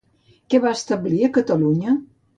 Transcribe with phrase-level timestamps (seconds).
[0.53, 1.95] Què va establir a Catalunya?